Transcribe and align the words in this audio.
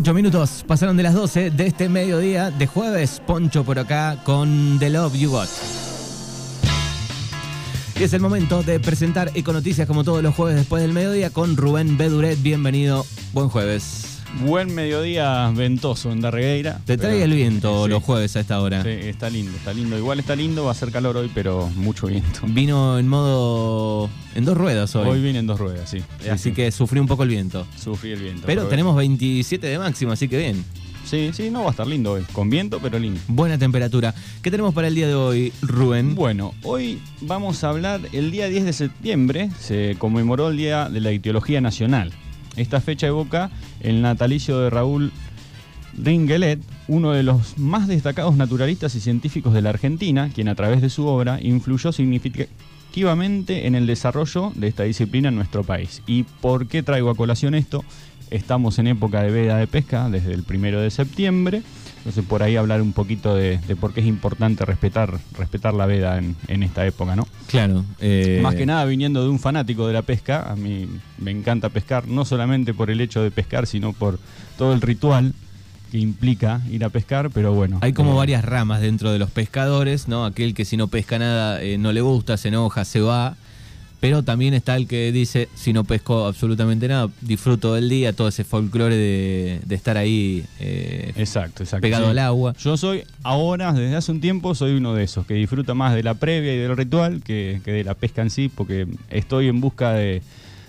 Ocho 0.00 0.14
minutos 0.14 0.64
pasaron 0.66 0.96
de 0.96 1.02
las 1.02 1.12
12 1.12 1.50
de 1.50 1.66
este 1.66 1.90
mediodía 1.90 2.50
de 2.50 2.66
jueves. 2.66 3.20
Poncho 3.26 3.64
por 3.64 3.78
acá 3.78 4.16
con 4.24 4.78
The 4.78 4.88
Love 4.88 5.14
You 5.14 5.30
Got. 5.30 5.50
Y 7.96 8.02
es 8.04 8.14
el 8.14 8.22
momento 8.22 8.62
de 8.62 8.80
presentar 8.80 9.30
Econoticias 9.34 9.86
como 9.86 10.02
todos 10.02 10.22
los 10.22 10.34
jueves 10.34 10.56
después 10.56 10.82
del 10.82 10.94
mediodía 10.94 11.28
con 11.28 11.54
Rubén 11.54 11.98
Beduret. 11.98 12.40
Bienvenido. 12.40 13.04
Buen 13.34 13.50
jueves. 13.50 14.09
Buen 14.38 14.74
mediodía 14.74 15.50
ventoso 15.54 16.12
en 16.12 16.20
Darregueira. 16.20 16.80
Te 16.86 16.96
trae 16.96 17.22
el 17.22 17.32
viento 17.34 17.88
los 17.88 18.02
jueves 18.02 18.36
a 18.36 18.40
esta 18.40 18.60
hora. 18.60 18.82
Sí, 18.82 18.88
está 18.88 19.28
lindo, 19.28 19.52
está 19.56 19.72
lindo. 19.74 19.98
Igual 19.98 20.20
está 20.20 20.36
lindo, 20.36 20.64
va 20.64 20.70
a 20.70 20.74
ser 20.74 20.92
calor 20.92 21.16
hoy, 21.16 21.30
pero 21.34 21.68
mucho 21.76 22.06
viento. 22.06 22.40
Vino 22.46 22.98
en 22.98 23.08
modo. 23.08 24.08
en 24.34 24.44
dos 24.44 24.56
ruedas 24.56 24.94
hoy. 24.94 25.08
Hoy 25.08 25.20
viene 25.20 25.40
en 25.40 25.46
dos 25.46 25.58
ruedas, 25.58 25.90
sí. 25.90 26.02
Así 26.30 26.52
que 26.52 26.70
sufrí 26.70 27.00
un 27.00 27.06
poco 27.06 27.24
el 27.24 27.28
viento. 27.28 27.66
Sufrí 27.76 28.12
el 28.12 28.20
viento. 28.20 28.42
Pero 28.46 28.66
tenemos 28.66 28.96
27 28.96 29.66
de 29.66 29.78
máximo, 29.78 30.12
así 30.12 30.28
que 30.28 30.38
bien. 30.38 30.64
Sí, 31.04 31.30
sí, 31.32 31.50
no 31.50 31.62
va 31.62 31.68
a 31.68 31.70
estar 31.70 31.86
lindo 31.86 32.12
hoy. 32.12 32.22
Con 32.32 32.48
viento, 32.50 32.78
pero 32.80 32.98
lindo. 32.98 33.20
Buena 33.26 33.58
temperatura. 33.58 34.14
¿Qué 34.42 34.50
tenemos 34.50 34.72
para 34.72 34.86
el 34.88 34.94
día 34.94 35.08
de 35.08 35.14
hoy, 35.14 35.52
Rubén? 35.60 36.14
Bueno, 36.14 36.54
hoy 36.62 37.00
vamos 37.22 37.64
a 37.64 37.70
hablar. 37.70 38.00
El 38.12 38.30
día 38.30 38.48
10 38.48 38.64
de 38.64 38.72
septiembre 38.72 39.50
se 39.58 39.96
conmemoró 39.98 40.50
el 40.50 40.56
Día 40.56 40.88
de 40.88 41.00
la 41.00 41.10
Etiología 41.10 41.60
Nacional. 41.60 42.12
Esta 42.56 42.80
fecha 42.80 43.06
evoca 43.06 43.50
el 43.80 44.02
natalicio 44.02 44.58
de 44.60 44.70
Raúl 44.70 45.12
Ringelet, 45.96 46.60
uno 46.88 47.12
de 47.12 47.22
los 47.22 47.58
más 47.58 47.88
destacados 47.88 48.36
naturalistas 48.36 48.94
y 48.94 49.00
científicos 49.00 49.54
de 49.54 49.62
la 49.62 49.70
Argentina, 49.70 50.30
quien 50.34 50.48
a 50.48 50.54
través 50.54 50.80
de 50.80 50.90
su 50.90 51.06
obra 51.06 51.38
influyó 51.40 51.92
significativamente 51.92 53.66
en 53.66 53.74
el 53.74 53.86
desarrollo 53.86 54.52
de 54.54 54.68
esta 54.68 54.84
disciplina 54.84 55.28
en 55.28 55.36
nuestro 55.36 55.64
país. 55.64 56.02
¿Y 56.06 56.24
por 56.24 56.66
qué 56.68 56.82
traigo 56.82 57.10
a 57.10 57.16
colación 57.16 57.54
esto? 57.54 57.84
Estamos 58.30 58.78
en 58.78 58.86
época 58.86 59.22
de 59.22 59.30
veda 59.30 59.56
de 59.56 59.66
pesca 59.66 60.08
desde 60.08 60.32
el 60.32 60.44
primero 60.44 60.80
de 60.80 60.90
septiembre 60.90 61.62
entonces 62.00 62.24
por 62.24 62.42
ahí 62.42 62.56
hablar 62.56 62.80
un 62.80 62.94
poquito 62.94 63.34
de, 63.34 63.58
por 63.78 63.92
qué 63.92 64.00
es 64.00 64.06
importante 64.06 64.64
respetar, 64.64 65.18
respetar 65.36 65.74
la 65.74 65.84
veda 65.84 66.18
en, 66.18 66.62
esta 66.62 66.86
época, 66.86 67.14
¿no? 67.14 67.28
Claro. 67.46 67.84
Eh, 68.00 68.40
Más 68.42 68.54
que 68.54 68.64
nada 68.64 68.86
viniendo 68.86 69.22
de 69.22 69.28
un 69.28 69.38
fanático 69.38 69.86
de 69.86 69.92
la 69.92 70.02
pesca, 70.02 70.50
a 70.50 70.56
mí 70.56 70.88
me 71.18 71.30
encanta 71.30 71.68
pescar, 71.68 72.08
no 72.08 72.24
solamente 72.24 72.72
por 72.72 72.90
el 72.90 73.02
hecho 73.02 73.22
de 73.22 73.30
pescar, 73.30 73.66
sino 73.66 73.92
por 73.92 74.18
todo 74.56 74.72
el 74.72 74.80
ritual 74.80 75.34
que 75.90 75.98
implica 75.98 76.62
ir 76.70 76.84
a 76.84 76.88
pescar, 76.88 77.30
pero 77.30 77.52
bueno. 77.52 77.78
Hay 77.82 77.92
como 77.92 78.12
eh, 78.12 78.16
varias 78.16 78.44
ramas 78.44 78.80
dentro 78.80 79.12
de 79.12 79.18
los 79.18 79.30
pescadores, 79.30 80.08
¿no? 80.08 80.24
Aquel 80.24 80.54
que 80.54 80.64
si 80.64 80.78
no 80.78 80.88
pesca 80.88 81.18
nada 81.18 81.60
eh, 81.62 81.76
no 81.76 81.92
le 81.92 82.00
gusta, 82.00 82.38
se 82.38 82.48
enoja, 82.48 82.84
se 82.86 83.00
va. 83.00 83.36
Pero 84.00 84.22
también 84.22 84.54
está 84.54 84.76
el 84.76 84.86
que 84.86 85.12
dice, 85.12 85.48
si 85.54 85.74
no 85.74 85.84
pesco 85.84 86.26
absolutamente 86.26 86.88
nada, 86.88 87.08
disfruto 87.20 87.74
del 87.74 87.90
día, 87.90 88.14
todo 88.14 88.28
ese 88.28 88.44
folclore 88.44 88.96
de, 88.96 89.74
estar 89.74 89.98
ahí 89.98 90.44
eh, 90.58 91.12
exacto, 91.16 91.62
exacto, 91.62 91.82
pegado 91.82 92.08
al 92.08 92.18
agua. 92.18 92.54
Yo 92.58 92.78
soy 92.78 93.04
ahora, 93.22 93.72
desde 93.72 93.94
hace 93.94 94.10
un 94.10 94.20
tiempo, 94.20 94.54
soy 94.54 94.72
uno 94.72 94.94
de 94.94 95.04
esos, 95.04 95.26
que 95.26 95.34
disfruta 95.34 95.74
más 95.74 95.94
de 95.94 96.02
la 96.02 96.14
previa 96.14 96.54
y 96.54 96.58
del 96.58 96.76
ritual 96.76 97.22
que 97.22 97.60
de 97.64 97.84
la 97.84 97.94
pesca 97.94 98.22
en 98.22 98.30
sí, 98.30 98.48
porque 98.48 98.86
estoy 99.10 99.48
en 99.48 99.60
busca 99.60 99.92
de, 99.92 100.22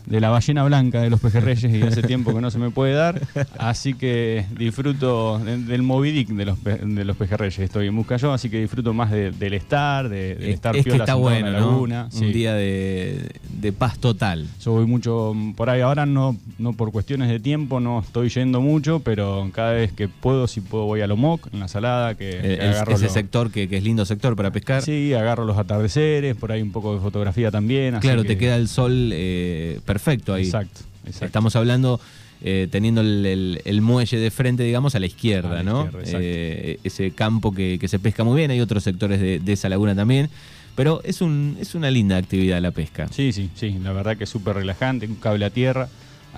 de 0.05 0.19
la 0.19 0.29
ballena 0.29 0.63
blanca 0.63 1.01
de 1.01 1.09
los 1.09 1.19
pejerreyes 1.19 1.73
y 1.73 1.81
hace 1.81 2.01
tiempo 2.01 2.33
que 2.33 2.41
no 2.41 2.51
se 2.51 2.59
me 2.59 2.69
puede 2.69 2.93
dar. 2.93 3.21
Así 3.57 3.93
que 3.93 4.45
disfruto 4.57 5.39
del 5.39 5.81
Moby 5.81 6.11
Dick 6.11 6.29
de 6.29 6.45
los, 6.45 6.63
de 6.63 7.05
los 7.05 7.17
pejerreyes. 7.17 7.59
Estoy 7.59 7.87
en 7.87 7.95
busca 7.95 8.17
yo, 8.17 8.33
así 8.33 8.49
que 8.49 8.59
disfruto 8.59 8.93
más 8.93 9.11
del 9.11 9.53
estar, 9.53 10.09
de, 10.09 10.51
estar 10.51 10.75
es 10.75 10.83
que 10.83 10.91
está 10.95 11.15
bueno, 11.15 11.47
en 11.47 11.53
la 11.53 11.59
laguna. 11.59 12.09
Un 12.13 12.31
día 12.31 12.53
de, 12.53 13.31
paz 13.77 13.99
total. 13.99 14.47
Yo 14.63 14.73
voy 14.73 14.85
mucho 14.85 15.33
por 15.55 15.69
ahí. 15.69 15.81
Ahora 15.81 16.05
no, 16.05 16.35
no 16.57 16.73
por 16.73 16.91
cuestiones 16.91 17.29
de 17.29 17.39
tiempo, 17.39 17.79
no 17.79 17.99
estoy 17.99 18.29
yendo 18.29 18.61
mucho, 18.61 18.99
pero 18.99 19.49
cada 19.53 19.73
vez 19.73 19.91
que 19.91 20.07
puedo, 20.07 20.47
si 20.47 20.61
puedo, 20.61 20.85
voy 20.85 21.01
a 21.01 21.07
Lomoc, 21.07 21.47
en 21.53 21.59
la 21.59 21.67
salada, 21.67 22.15
que, 22.15 22.29
eh, 22.43 22.61
agarro 22.61 22.93
ese 22.93 23.09
sector 23.09 23.51
que, 23.51 23.67
es 23.71 23.83
lindo 23.83 24.05
sector 24.05 24.35
para 24.35 24.51
pescar. 24.51 24.81
Sí, 24.81 25.13
agarro 25.13 25.45
los 25.45 25.57
atardeceres, 25.57 26.35
por 26.35 26.51
ahí 26.51 26.61
un 26.61 26.71
poco 26.71 26.93
de 26.93 26.99
fotografía 26.99 27.51
también. 27.51 27.99
claro, 27.99 28.23
te 28.23 28.37
queda 28.37 28.55
el 28.55 28.67
sol 28.67 29.11
eh, 29.13 29.79
perfecto 29.91 30.33
ahí. 30.33 30.45
Exacto, 30.45 30.81
Estamos 31.21 31.55
hablando 31.55 31.99
eh, 32.43 32.67
teniendo 32.71 33.01
el, 33.01 33.79
muelle 33.81 34.17
de 34.17 34.31
frente, 34.31 34.63
digamos, 34.63 34.95
a 34.95 34.99
la 34.99 35.05
izquierda, 35.05 35.63
¿no? 35.63 35.89
Eh, 36.05 36.79
ese 36.83 37.11
campo 37.11 37.53
que, 37.53 37.79
se 37.87 37.99
pesca 37.99 38.23
muy 38.23 38.37
bien, 38.37 38.51
hay 38.51 38.61
otros 38.61 38.83
sectores 38.83 39.19
de, 39.19 39.53
esa 39.53 39.69
laguna 39.69 39.95
también. 39.95 40.29
Pero 40.75 41.01
es, 41.03 41.21
un, 41.21 41.57
es 41.59 41.75
una 41.75 41.91
linda 41.91 42.15
actividad 42.15 42.61
la 42.61 42.71
pesca. 42.71 43.07
Sí, 43.11 43.33
sí, 43.33 43.49
sí, 43.55 43.77
la 43.83 43.91
verdad 43.91 44.15
que 44.15 44.23
es 44.23 44.29
súper 44.29 44.55
relajante, 44.55 45.05
un 45.05 45.15
cable 45.15 45.45
a 45.45 45.49
tierra. 45.49 45.89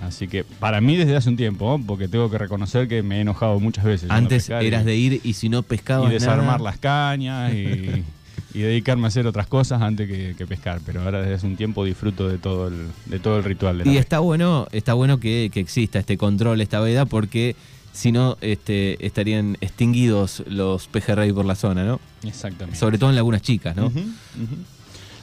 Así 0.02 0.26
que 0.26 0.42
para 0.42 0.80
mí 0.80 0.96
desde 0.96 1.14
hace 1.14 1.28
un 1.28 1.36
tiempo, 1.36 1.80
porque 1.86 2.08
tengo 2.08 2.28
que 2.28 2.36
reconocer 2.36 2.88
que 2.88 3.04
me 3.04 3.18
he 3.18 3.20
enojado 3.20 3.60
muchas 3.60 3.84
veces. 3.84 4.10
Antes 4.10 4.50
eras 4.50 4.84
de 4.84 4.96
ir 4.96 5.20
y 5.22 5.34
si 5.34 5.48
no 5.48 5.62
pescabas. 5.62 6.10
Y 6.10 6.14
desarmar 6.14 6.60
las 6.60 6.78
cañas 6.78 7.54
y 7.54 8.02
y 8.52 8.60
dedicarme 8.60 9.04
a 9.04 9.08
hacer 9.08 9.26
otras 9.26 9.46
cosas 9.46 9.82
antes 9.82 10.08
que, 10.08 10.46
pescar. 10.46 10.80
Pero 10.84 11.02
ahora 11.02 11.20
desde 11.20 11.34
hace 11.34 11.46
un 11.46 11.56
tiempo 11.56 11.84
disfruto 11.84 12.28
de 12.28 12.38
todo 12.38 12.68
el, 12.68 12.88
de 13.06 13.18
todo 13.18 13.38
el 13.38 13.44
ritual. 13.44 13.86
y 13.86 13.96
está 13.96 14.20
bueno, 14.20 14.66
está 14.72 14.94
bueno 14.94 15.18
que, 15.18 15.50
exista 15.54 15.98
este 15.98 16.16
control, 16.16 16.60
esta 16.60 16.80
veda, 16.80 17.04
porque 17.06 17.56
si 17.92 18.12
no 18.12 18.36
este, 18.40 19.04
estarían 19.04 19.56
extinguidos 19.60 20.42
los 20.46 20.88
pejerrey 20.88 21.32
por 21.32 21.44
la 21.44 21.54
zona, 21.54 21.84
¿no? 21.84 22.00
Exactamente. 22.22 22.78
Sobre 22.78 22.98
todo 22.98 23.10
en 23.10 23.16
lagunas 23.16 23.42
chicas, 23.42 23.76
¿no? 23.76 23.92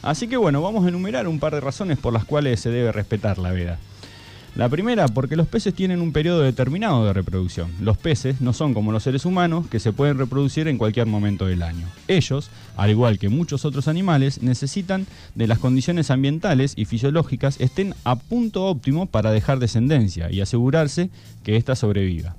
Así 0.02 0.28
que 0.28 0.38
bueno, 0.38 0.62
vamos 0.62 0.86
a 0.86 0.90
enumerar 0.90 1.28
un 1.28 1.40
par 1.40 1.54
de 1.54 1.62
razones 1.62 1.98
por 2.00 2.12
las 2.12 2.26
cuales 2.26 2.60
se 2.60 2.70
debe 2.70 2.92
respetar 2.92 3.38
la 3.38 3.52
veda. 3.52 3.78
La 4.54 4.68
primera, 4.68 5.08
porque 5.08 5.38
los 5.38 5.48
peces 5.48 5.74
tienen 5.74 6.02
un 6.02 6.12
periodo 6.12 6.42
determinado 6.42 7.06
de 7.06 7.14
reproducción. 7.14 7.72
Los 7.80 7.98
peces 7.98 8.42
no 8.42 8.52
son 8.52 8.74
como 8.74 8.92
los 8.92 9.04
seres 9.04 9.24
humanos 9.24 9.68
que 9.68 9.80
se 9.80 9.94
pueden 9.94 10.18
reproducir 10.18 10.68
en 10.68 10.78
cualquier 10.78 11.08
momento 11.08 11.46
del 11.46 11.64
año. 11.64 11.88
Ellos, 12.10 12.50
al 12.76 12.90
igual 12.90 13.18
que 13.18 13.30
muchos 13.30 13.64
otros 13.64 13.88
animales, 13.88 14.44
necesitan 14.44 15.08
de 15.36 15.48
las 15.48 15.58
condiciones 15.58 16.12
ambientales 16.12 16.74
y 16.76 16.84
fisiológicas 16.84 17.62
estén 17.62 17.96
a 18.04 18.18
punto 18.18 18.66
óptimo 18.66 19.06
para 19.06 19.32
dejar 19.32 19.60
descendencia 19.60 20.30
y 20.30 20.42
asegurarse 20.42 21.10
que 21.44 21.56
ésta 21.56 21.78
sobreviva. 21.78 22.36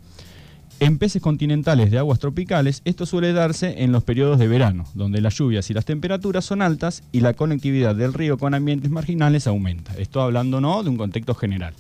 En 0.81 0.99
peces 0.99 1.23
continentales 1.23 1.91
de 1.91 1.99
aguas 1.99 2.19
tropicales, 2.19 2.83
esto 2.85 3.07
suele 3.07 3.33
darse 3.33 3.85
en 3.85 3.93
los 3.93 4.05
periodos 4.05 4.39
de 4.39 4.49
verano, 4.49 4.85
donde 4.95 5.21
las 5.23 5.39
lluvias 5.39 5.71
y 5.71 5.75
las 5.75 5.87
temperaturas 5.87 6.45
son 6.45 6.61
altas 6.61 7.05
y 7.11 7.21
la 7.21 7.33
conectividad 7.33 7.95
del 7.95 8.13
río 8.13 8.37
con 8.37 8.53
ambientes 8.53 8.91
marginales 8.91 9.47
aumenta. 9.47 9.95
Esto 9.97 10.21
hablando 10.21 10.61
no 10.61 10.83
de 10.83 10.91
un 10.91 10.97
contexto 10.97 11.35
general. 11.35 11.73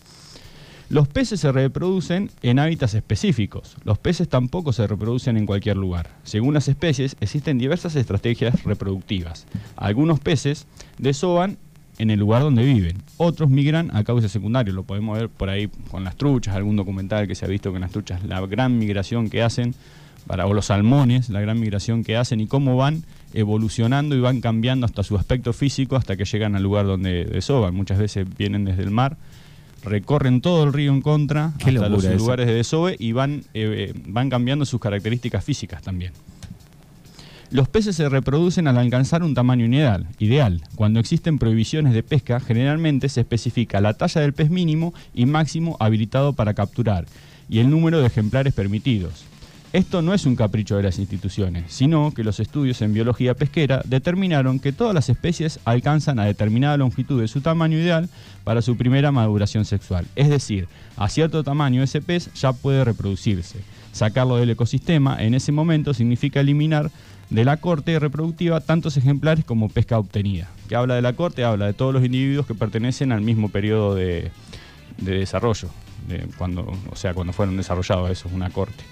Los 0.92 1.08
peces 1.08 1.40
se 1.40 1.50
reproducen 1.50 2.30
en 2.42 2.58
hábitats 2.58 2.92
específicos. 2.92 3.76
Los 3.82 3.96
peces 3.96 4.28
tampoco 4.28 4.74
se 4.74 4.86
reproducen 4.86 5.38
en 5.38 5.46
cualquier 5.46 5.78
lugar. 5.78 6.10
Según 6.22 6.52
las 6.52 6.68
especies, 6.68 7.16
existen 7.22 7.56
diversas 7.56 7.96
estrategias 7.96 8.62
reproductivas. 8.64 9.46
Algunos 9.76 10.20
peces 10.20 10.66
desovan 10.98 11.56
en 11.96 12.10
el 12.10 12.20
lugar 12.20 12.42
donde 12.42 12.62
viven. 12.62 13.02
Otros 13.16 13.48
migran 13.48 13.96
a 13.96 14.04
causa 14.04 14.28
secundarias. 14.28 14.74
Lo 14.74 14.82
podemos 14.82 15.18
ver 15.18 15.30
por 15.30 15.48
ahí 15.48 15.70
con 15.90 16.04
las 16.04 16.14
truchas, 16.16 16.54
algún 16.54 16.76
documental 16.76 17.26
que 17.26 17.36
se 17.36 17.46
ha 17.46 17.48
visto 17.48 17.72
con 17.72 17.80
las 17.80 17.90
truchas, 17.90 18.22
la 18.24 18.44
gran 18.44 18.78
migración 18.78 19.30
que 19.30 19.42
hacen, 19.42 19.74
para, 20.26 20.44
o 20.44 20.52
los 20.52 20.66
salmones, 20.66 21.30
la 21.30 21.40
gran 21.40 21.58
migración 21.58 22.04
que 22.04 22.18
hacen 22.18 22.38
y 22.38 22.46
cómo 22.46 22.76
van 22.76 23.02
evolucionando 23.32 24.14
y 24.14 24.20
van 24.20 24.42
cambiando 24.42 24.84
hasta 24.84 25.02
su 25.02 25.16
aspecto 25.16 25.54
físico 25.54 25.96
hasta 25.96 26.18
que 26.18 26.26
llegan 26.26 26.54
al 26.54 26.62
lugar 26.62 26.84
donde 26.84 27.24
desovan. 27.24 27.74
Muchas 27.74 27.98
veces 27.98 28.26
vienen 28.36 28.66
desde 28.66 28.82
el 28.82 28.90
mar 28.90 29.16
recorren 29.84 30.40
todo 30.40 30.64
el 30.64 30.72
río 30.72 30.92
en 30.92 31.00
contra 31.00 31.52
hasta 31.58 31.88
los 31.88 32.04
lugares 32.04 32.46
de 32.46 32.54
desove 32.54 32.96
y 32.98 33.12
van, 33.12 33.44
eh, 33.54 33.92
van 34.06 34.30
cambiando 34.30 34.64
sus 34.64 34.80
características 34.80 35.44
físicas 35.44 35.82
también. 35.82 36.12
Los 37.50 37.68
peces 37.68 37.96
se 37.96 38.08
reproducen 38.08 38.66
al 38.66 38.78
alcanzar 38.78 39.22
un 39.22 39.34
tamaño 39.34 39.66
ideal, 39.66 40.06
ideal. 40.18 40.62
Cuando 40.74 41.00
existen 41.00 41.38
prohibiciones 41.38 41.92
de 41.92 42.02
pesca, 42.02 42.40
generalmente 42.40 43.10
se 43.10 43.20
especifica 43.20 43.82
la 43.82 43.92
talla 43.92 44.22
del 44.22 44.32
pez 44.32 44.48
mínimo 44.48 44.94
y 45.12 45.26
máximo 45.26 45.76
habilitado 45.78 46.32
para 46.32 46.54
capturar 46.54 47.04
y 47.50 47.58
el 47.58 47.68
número 47.68 48.00
de 48.00 48.06
ejemplares 48.06 48.54
permitidos. 48.54 49.26
Esto 49.72 50.02
no 50.02 50.12
es 50.12 50.26
un 50.26 50.36
capricho 50.36 50.76
de 50.76 50.82
las 50.82 50.98
instituciones, 50.98 51.72
sino 51.72 52.12
que 52.12 52.24
los 52.24 52.40
estudios 52.40 52.82
en 52.82 52.92
biología 52.92 53.32
pesquera 53.32 53.80
determinaron 53.86 54.58
que 54.58 54.70
todas 54.70 54.94
las 54.94 55.08
especies 55.08 55.60
alcanzan 55.64 56.18
a 56.18 56.26
determinada 56.26 56.76
longitud 56.76 57.18
de 57.18 57.26
su 57.26 57.40
tamaño 57.40 57.78
ideal 57.78 58.10
para 58.44 58.60
su 58.60 58.76
primera 58.76 59.12
maduración 59.12 59.64
sexual. 59.64 60.06
Es 60.14 60.28
decir, 60.28 60.68
a 60.98 61.08
cierto 61.08 61.42
tamaño 61.42 61.82
ese 61.82 62.02
pez 62.02 62.30
ya 62.34 62.52
puede 62.52 62.84
reproducirse. 62.84 63.60
Sacarlo 63.92 64.36
del 64.36 64.50
ecosistema 64.50 65.22
en 65.22 65.32
ese 65.32 65.52
momento 65.52 65.94
significa 65.94 66.40
eliminar 66.40 66.90
de 67.30 67.46
la 67.46 67.56
corte 67.56 67.98
reproductiva 67.98 68.60
tantos 68.60 68.98
ejemplares 68.98 69.46
como 69.46 69.70
pesca 69.70 69.98
obtenida. 69.98 70.50
Que 70.68 70.76
habla 70.76 70.96
de 70.96 71.02
la 71.02 71.14
corte, 71.14 71.44
habla 71.44 71.64
de 71.64 71.72
todos 71.72 71.94
los 71.94 72.04
individuos 72.04 72.46
que 72.46 72.54
pertenecen 72.54 73.10
al 73.10 73.22
mismo 73.22 73.48
periodo 73.48 73.94
de, 73.94 74.32
desarrollo, 74.98 75.70
cuando, 76.36 76.70
o 76.90 76.96
sea, 76.96 77.14
cuando 77.14 77.32
fueron 77.32 77.56
desarrollados, 77.56 78.10
eso 78.10 78.28
es 78.28 78.34
una 78.34 78.50
corte. 78.50 78.84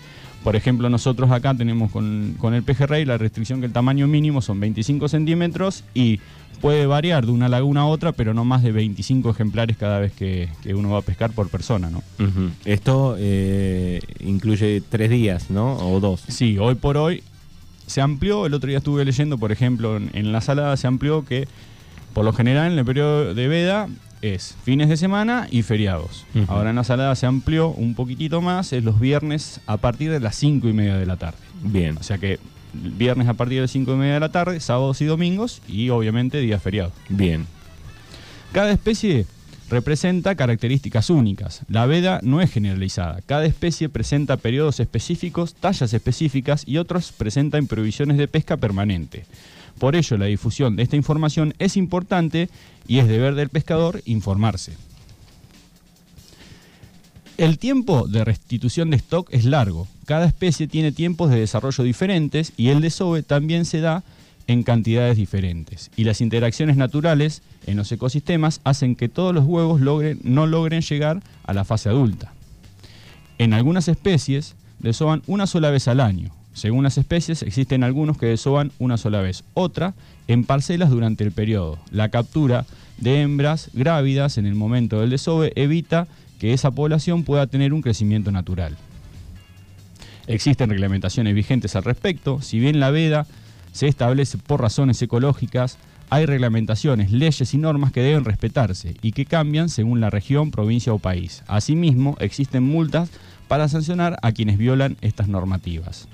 Por 0.43 0.57
ejemplo, 0.57 0.89
nosotros 0.89 1.31
acá 1.31 1.55
tenemos 1.55 1.91
con, 1.91 2.35
con 2.39 2.55
el 2.55 2.63
pejerrey 2.63 3.05
la 3.05 3.19
restricción 3.19 3.61
que 3.61 3.67
el 3.67 3.73
tamaño 3.73 4.07
mínimo 4.07 4.41
son 4.41 4.59
25 4.59 5.09
centímetros 5.09 5.85
y 5.93 6.21
puede 6.61 6.87
variar 6.87 7.27
de 7.27 7.33
una 7.33 7.49
laguna 7.49 7.83
a 7.83 7.87
otra, 7.87 8.13
pero 8.13 8.35
no 8.35 8.45
más 8.45 8.63
de 8.63 8.73
25 8.73 9.31
ejemplares 9.31 9.77
cada 9.77 9.99
vez 9.99 10.13
que, 10.13 10.49
que 10.63 10.75
uno 10.75 10.91
va 10.91 10.99
a 10.99 11.03
pescar 11.03 11.33
por 11.33 11.49
persona, 11.49 11.91
¿no? 11.91 12.03
Esto 12.65 13.17
eh, 13.19 14.01
incluye 14.21 14.83
tres 14.89 15.11
días, 15.11 15.51
¿no? 15.51 15.77
O 15.77 16.01
dos. 16.01 16.23
Sí, 16.29 16.59
hoy 16.59 16.75
por 16.75 16.97
hoy 16.97 17.23
se 17.87 18.01
amplió, 18.01 18.47
el 18.47 18.55
otro 18.55 18.69
día 18.69 18.79
estuve 18.79 19.05
leyendo, 19.05 19.37
por 19.39 19.53
ejemplo, 19.53 19.97
en, 19.97 20.11
en 20.13 20.33
la 20.33 20.41
salada 20.41 20.77
se 20.77 20.87
amplió 20.87 21.25
que 21.25 21.49
por 22.13 22.25
lo 22.25 22.33
general 22.33 22.73
en 22.73 22.79
el 22.79 22.85
periodo 22.85 23.35
de 23.35 23.49
veda 23.49 23.89
es 24.23 24.57
fines 24.65 24.89
de 24.89 24.97
semana 24.97 25.49
y 25.51 25.63
feriados. 25.63 26.27
Ahora 26.49 26.71
en 26.71 26.77
la 26.77 26.85
salada 26.85 27.15
se 27.15 27.27
amplió 27.27 27.69
un 27.69 27.95
poquitito 27.95 28.41
más, 28.41 28.73
es 28.73 28.85
los 28.85 29.01
viernes 29.01 29.61
a 29.67 29.77
partir 29.77 30.11
de 30.11 30.21
las 30.21 30.37
5 30.37 30.69
y 30.69 30.73
media 30.73 30.97
de 30.97 31.07
la 31.07 31.17
tarde. 31.17 31.39
Bien. 31.63 31.97
O 31.99 32.03
sea 32.03 32.19
que 32.19 32.39
viernes 32.73 33.29
a 33.29 33.35
partir 33.35 33.57
de 33.57 33.63
las 33.63 33.71
5 33.71 33.93
y 33.93 33.97
media 33.97 34.15
de 34.15 34.21
la 34.21 34.33
tarde, 34.33 34.61
sábados 34.61 35.01
y 35.01 35.07
domingos 35.07 35.63
y 35.69 35.91
obviamente 35.91 36.39
días 36.39 36.63
feriados. 36.63 36.93
Bien. 37.09 37.47
Cada 38.53 38.73
especie 38.73 39.27
representa 39.71 40.35
características 40.35 41.11
únicas. 41.11 41.63
La 41.69 41.87
veda 41.87 42.21
no 42.23 42.41
es 42.41 42.53
generalizada. 42.53 43.21
Cada 43.25 43.47
especie 43.47 43.89
presenta 43.89 44.37
periodos 44.37 44.81
específicos, 44.81 45.55
tallas 45.55 45.95
específicas 45.95 46.65
y 46.67 46.79
otros 46.79 47.13
presentan 47.13 47.69
provisiones 47.69 48.19
de 48.19 48.29
pesca 48.29 48.57
permanente. 48.57 49.25
Por 49.79 49.97
ello, 49.97 50.17
la 50.19 50.27
difusión 50.27 50.77
de 50.77 50.83
esta 50.83 50.97
información 50.97 51.55
es 51.59 51.77
importante 51.77 52.49
y 52.87 52.99
es 52.99 53.09
deber 53.09 53.35
del 53.35 53.49
pescador 53.49 54.03
informarse. 54.05 54.73
El 57.39 57.59
tiempo 57.59 58.07
de 58.07 58.23
restitución 58.25 58.91
de 58.91 58.97
stock 58.97 59.29
es 59.33 59.47
largo. 59.47 59.89
Cada 60.05 60.27
especie 60.27 60.69
tiene 60.69 60.93
tiempos 60.93 61.31
de 61.31 61.41
desarrollo 61.41 61.85
diferentes 61.85 62.53
y 62.59 62.69
el 62.69 62.83
desove 62.83 63.23
también 63.23 63.65
se 63.65 63.81
da 63.81 64.03
en 64.47 64.63
cantidades 64.63 65.17
diferentes. 65.17 65.91
Y 65.97 66.05
las 66.05 66.21
interacciones 66.21 66.77
naturales 66.77 67.41
en 67.67 67.77
los 67.77 67.91
ecosistemas 67.93 68.61
hacen 68.65 68.97
que 68.97 69.09
todos 69.09 69.35
los 69.35 69.45
huevos 69.45 69.81
logren- 69.81 70.19
no 70.23 70.47
logren 70.47 70.83
llegar 70.83 71.23
a 71.45 71.55
la 71.55 71.65
fase 71.65 71.89
adulta. 71.89 72.35
En 73.39 73.55
algunas 73.55 73.89
especies 73.89 74.55
desovan 74.81 75.23
una 75.27 75.47
sola 75.47 75.71
vez 75.71 75.89
al 75.89 76.01
año. 76.01 76.33
Según 76.52 76.82
las 76.82 76.99
especies, 76.99 77.43
existen 77.43 77.85
algunos 77.85 78.19
que 78.19 78.26
desovan 78.26 78.73
una 78.79 78.97
sola 78.97 79.20
vez, 79.20 79.44
otra 79.55 79.94
en 80.26 80.44
parcelas 80.44 80.91
durante 80.91 81.25
el 81.25 81.32
periodo. 81.32 81.79
La 81.91 82.08
captura 82.08 82.67
de 82.99 83.23
hembras 83.23 83.70
grávidas 83.73 84.37
en 84.37 84.47
el 84.47 84.55
momento 84.55 85.00
del 85.00 85.11
desove 85.11 85.52
evita 85.56 86.06
que 86.38 86.52
esa 86.52 86.70
población 86.70 87.25
pueda 87.25 87.47
tener 87.47 87.73
un 87.73 87.82
crecimiento 87.82 88.32
natural. 88.32 88.76
Existen 90.26 90.70
reglamentaciones 90.70 91.35
vigentes 91.35 91.76
al 91.76 91.85
respecto, 91.85 92.41
si 92.41 92.58
bien 92.58 92.81
la 92.81 92.91
veda 92.91 93.26
se 93.73 93.88
establece 93.88 94.38
por 94.38 94.61
razones 94.61 95.00
ecológicas, 95.02 95.79
hay 96.08 96.26
reglamentaciones, 96.26 97.12
leyes 97.12 97.55
y 97.55 97.58
normas 97.58 97.93
que 97.93 98.02
deben 98.02 98.25
respetarse 98.25 98.97
y 99.00 99.12
que 99.12 99.26
cambian 99.26 99.69
según 99.69 100.00
la 100.00 100.11
región, 100.11 100.50
provincia 100.50 100.93
o 100.93 100.99
país. 100.99 101.44
Asimismo, 101.47 102.17
existen 102.19 102.64
multas 102.64 103.11
para 103.47 103.69
sancionar 103.69 104.19
a 104.23 104.32
quienes 104.32 104.58
violan 104.58 104.97
estas 105.00 105.29
normativas. 105.29 106.08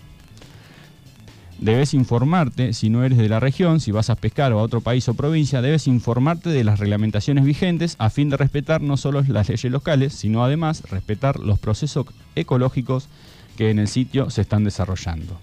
Debes 1.58 1.94
informarte, 1.94 2.74
si 2.74 2.90
no 2.90 3.02
eres 3.02 3.16
de 3.16 3.30
la 3.30 3.40
región, 3.40 3.80
si 3.80 3.90
vas 3.90 4.10
a 4.10 4.14
pescar 4.16 4.52
o 4.52 4.58
a 4.58 4.62
otro 4.62 4.82
país 4.82 5.08
o 5.08 5.14
provincia, 5.14 5.62
debes 5.62 5.86
informarte 5.86 6.50
de 6.50 6.64
las 6.64 6.78
reglamentaciones 6.78 7.44
vigentes 7.44 7.96
a 7.98 8.10
fin 8.10 8.28
de 8.28 8.36
respetar 8.36 8.82
no 8.82 8.98
solo 8.98 9.22
las 9.26 9.48
leyes 9.48 9.72
locales, 9.72 10.12
sino 10.12 10.44
además 10.44 10.82
respetar 10.90 11.40
los 11.40 11.58
procesos 11.58 12.06
ecológicos 12.34 13.08
que 13.56 13.70
en 13.70 13.78
el 13.78 13.88
sitio 13.88 14.28
se 14.28 14.42
están 14.42 14.64
desarrollando. 14.64 15.38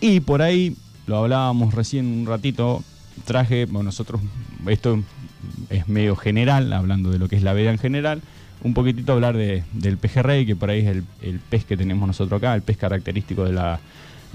Y 0.00 0.18
por 0.18 0.42
ahí, 0.42 0.76
lo 1.06 1.18
hablábamos 1.18 1.74
recién 1.74 2.06
un 2.06 2.26
ratito, 2.26 2.82
traje, 3.24 3.66
bueno, 3.66 3.84
nosotros, 3.84 4.20
esto 4.66 5.00
es 5.70 5.86
medio 5.88 6.16
general, 6.16 6.72
hablando 6.72 7.10
de 7.12 7.20
lo 7.20 7.28
que 7.28 7.36
es 7.36 7.42
la 7.44 7.52
veda 7.52 7.70
en 7.70 7.78
general, 7.78 8.20
un 8.64 8.74
poquitito 8.74 9.12
hablar 9.12 9.36
de- 9.36 9.62
del 9.74 9.96
pejerrey, 9.96 10.44
que 10.44 10.56
por 10.56 10.70
ahí 10.70 10.80
es 10.80 10.86
el, 10.88 11.04
el 11.22 11.38
pez 11.38 11.64
que 11.64 11.76
tenemos 11.76 12.06
nosotros 12.08 12.38
acá, 12.38 12.54
el 12.56 12.62
pez 12.62 12.76
característico 12.78 13.44
de 13.44 13.52
la, 13.52 13.78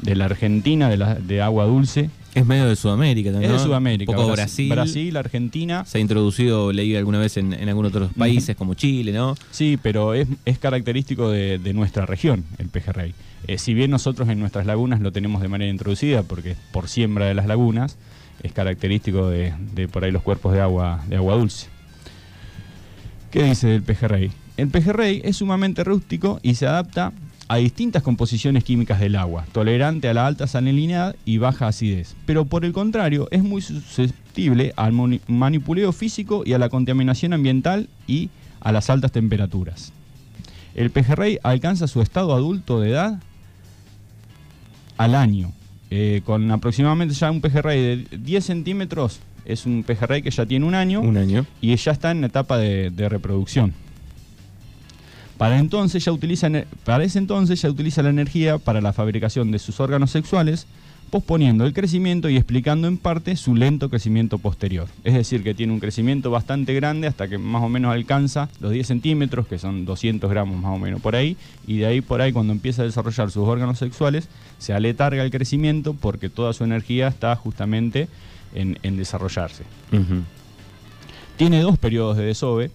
de 0.02 0.16
la 0.16 0.26
Argentina, 0.26 0.90
de, 0.90 0.98
la, 0.98 1.16
de 1.16 1.42
agua 1.42 1.66
dulce. 1.66 2.10
Es 2.36 2.46
medio 2.46 2.68
de 2.68 2.76
Sudamérica 2.76 3.30
Es 3.30 3.34
también. 3.34 3.52
de 3.52 3.58
¿no? 3.58 3.64
Sudamérica. 3.64 4.12
Un 4.12 4.18
poco 4.18 4.32
Brasil, 4.32 4.70
Brasil. 4.70 5.18
Argentina. 5.18 5.84
Se 5.86 5.98
ha 5.98 6.02
introducido, 6.02 6.72
leí 6.72 6.96
alguna 6.96 7.18
vez 7.18 7.38
en, 7.38 7.54
en 7.54 7.68
algunos 7.70 7.90
otros 7.90 8.12
países 8.14 8.56
como 8.56 8.76
Chile, 8.76 9.12
¿no? 9.14 9.36
Sí, 9.52 9.80
pero 9.82 10.14
es, 10.14 10.28
es 10.46 10.60
característico 10.60 11.30
de, 11.32 11.58
de 11.58 11.74
nuestra 11.74 12.06
región, 12.06 12.46
el 12.60 12.68
pejerrey. 12.70 13.14
Eh, 13.48 13.58
si 13.58 13.74
bien 13.74 13.90
nosotros 13.90 14.30
en 14.30 14.40
nuestras 14.40 14.66
lagunas 14.68 15.02
lo 15.02 15.12
tenemos 15.12 15.42
de 15.42 15.48
manera 15.48 15.72
introducida, 15.72 16.22
porque 16.24 16.52
es 16.52 16.58
por 16.72 16.88
siembra 16.88 17.26
de 17.26 17.34
las 17.34 17.48
lagunas, 17.48 17.98
es 18.44 18.54
característico 18.54 19.28
de, 19.30 19.54
de 19.74 19.88
por 19.88 20.04
ahí 20.04 20.12
los 20.12 20.22
cuerpos 20.22 20.54
de 20.54 20.62
agua, 20.62 21.04
de 21.10 21.16
agua 21.16 21.36
dulce. 21.36 21.68
¿Qué 23.32 23.44
dice 23.44 23.68
del 23.68 23.82
pejerrey? 23.84 24.32
El 24.58 24.70
pejerrey 24.70 25.22
es 25.24 25.38
sumamente 25.38 25.84
rústico 25.84 26.40
y 26.44 26.56
se 26.56 26.68
adapta 26.68 27.12
a 27.50 27.58
distintas 27.58 28.04
composiciones 28.04 28.64
químicas 28.64 29.00
del 29.00 29.16
agua, 29.16 29.44
tolerante 29.52 30.08
a 30.08 30.14
la 30.14 30.28
alta 30.28 30.46
salinidad 30.46 31.16
y 31.26 31.40
baja 31.40 31.68
acidez. 31.68 32.16
Pero 32.28 32.46
por 32.46 32.64
el 32.64 32.74
contrario, 32.74 33.28
es 33.32 33.44
muy 33.44 33.62
susceptible 33.64 34.72
al 34.76 34.94
manipuleo 35.28 35.92
físico 35.92 36.44
y 36.46 36.54
a 36.54 36.60
la 36.60 36.70
contaminación 36.70 37.34
ambiental 37.34 37.90
y 38.06 38.30
a 38.62 38.72
las 38.72 38.92
altas 38.92 39.12
temperaturas. 39.12 39.92
El 40.76 40.92
pejerrey 40.92 41.40
alcanza 41.42 41.88
su 41.88 42.04
estado 42.04 42.34
adulto 42.36 42.80
de 42.80 42.92
edad 42.92 43.20
al 44.98 45.16
año. 45.16 45.52
Eh, 45.90 46.22
con 46.24 46.52
aproximadamente 46.52 47.16
ya 47.16 47.32
un 47.32 47.42
pejerrey 47.42 48.06
de 48.06 48.18
10 48.20 48.46
centímetros, 48.46 49.22
es 49.44 49.66
un 49.66 49.82
pejerrey 49.82 50.22
que 50.22 50.30
ya 50.30 50.46
tiene 50.46 50.68
un 50.68 50.76
año 50.76 51.02
Un 51.02 51.18
año. 51.18 51.48
y 51.62 51.76
ya 51.76 51.92
está 51.94 52.12
en 52.12 52.22
la 52.22 52.28
etapa 52.28 52.60
de, 52.60 52.92
de 52.92 53.10
reproducción. 53.10 53.74
Para, 55.40 55.58
entonces 55.58 56.06
ya 56.06 56.12
utiliza, 56.12 56.48
ener- 56.50 56.66
para 56.84 57.04
ese 57.04 57.18
entonces 57.18 57.60
ya 57.62 57.70
utiliza 57.70 58.04
la 58.04 58.10
energía 58.12 58.60
para 58.60 58.82
la 58.82 58.94
fabricación 58.94 59.50
de 59.50 59.58
sus 59.58 59.80
órganos 59.80 60.12
sexuales, 60.12 60.68
posponiendo 61.10 61.66
el 61.66 61.74
crecimiento 61.74 62.30
y 62.30 62.36
explicando 62.38 62.88
en 62.88 62.98
parte 63.00 63.36
su 63.36 63.56
lento 63.56 63.90
crecimiento 63.90 64.38
posterior. 64.38 64.88
Es 65.04 65.16
decir, 65.16 65.42
que 65.42 65.56
tiene 65.56 65.74
un 65.74 65.80
crecimiento 65.80 66.30
bastante 66.30 66.76
grande 66.76 67.08
hasta 67.08 67.28
que 67.28 67.40
más 67.40 67.64
o 67.64 67.70
menos 67.70 67.92
alcanza 67.92 68.48
los 68.60 68.72
10 68.72 68.86
centímetros, 68.86 69.48
que 69.48 69.58
son 69.58 69.86
200 69.86 70.30
gramos 70.30 70.62
más 70.62 70.76
o 70.76 70.78
menos 70.78 71.02
por 71.02 71.16
ahí, 71.16 71.36
y 71.66 71.78
de 71.78 71.88
ahí 71.88 72.02
por 72.02 72.22
ahí 72.22 72.32
cuando 72.32 72.54
empieza 72.54 72.84
a 72.84 72.86
desarrollar 72.86 73.32
sus 73.32 73.48
órganos 73.48 73.80
sexuales, 73.80 74.28
se 74.60 74.74
aletarga 74.74 75.24
el 75.24 75.32
crecimiento 75.32 75.96
porque 75.96 76.30
toda 76.30 76.54
su 76.54 76.64
energía 76.64 77.08
está 77.08 77.36
justamente 77.36 78.08
en- 78.54 78.78
en 78.84 78.96
desarrollarse. 78.98 79.64
Tiene 81.38 81.62
dos 81.62 81.78
periodos 81.80 82.18
de 82.18 82.26
desove. 82.26 82.70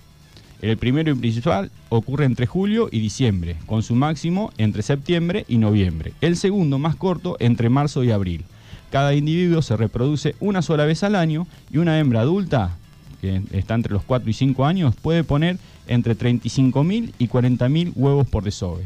El 0.65 0.79
primero 0.79 1.13
y 1.13 1.15
principal 1.15 1.71
ocurre 1.91 2.25
entre 2.25 2.47
julio 2.47 2.89
y 2.91 2.99
diciembre, 2.99 3.57
con 3.67 3.83
su 3.83 3.95
máximo 3.95 4.51
entre 4.57 4.83
septiembre 4.83 5.45
y 5.47 5.59
noviembre. 5.59 6.15
El 6.23 6.39
segundo, 6.39 6.79
más 6.79 6.97
corto, 6.97 7.37
entre 7.39 7.69
marzo 7.69 8.03
y 8.03 8.11
abril. 8.11 8.47
Cada 8.91 9.15
individuo 9.15 9.61
se 9.61 9.77
reproduce 9.77 10.37
una 10.41 10.63
sola 10.63 10.87
vez 10.87 11.03
al 11.03 11.17
año 11.17 11.47
y 11.71 11.77
una 11.77 11.99
hembra 11.99 12.23
adulta, 12.23 12.79
que 13.21 13.43
está 13.53 13.75
entre 13.75 13.93
los 13.93 14.05
4 14.05 14.31
y 14.31 14.33
5 14.33 14.65
años, 14.65 14.97
puede 14.97 15.23
poner 15.23 15.59
entre 15.87 16.17
35.000 16.17 17.13
y 17.19 17.29
40.000 17.29 17.93
huevos 17.95 18.27
por 18.27 18.43
desove. 18.43 18.85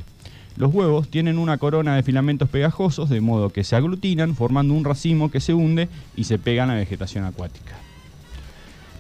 Los 0.57 0.75
huevos 0.75 1.09
tienen 1.09 1.39
una 1.39 1.59
corona 1.59 1.95
de 1.95 2.03
filamentos 2.03 2.49
pegajosos, 2.49 3.09
de 3.09 3.21
modo 3.21 3.51
que 3.51 3.63
se 3.63 3.77
aglutinan 3.77 4.35
formando 4.35 4.75
un 4.75 4.85
racimo 4.85 5.31
que 5.31 5.39
se 5.39 5.55
hunde 5.55 5.89
y 6.17 6.25
se 6.25 6.41
pega 6.41 6.65
a 6.65 6.67
la 6.67 6.75
vegetación 6.75 7.25
acuática. 7.25 7.77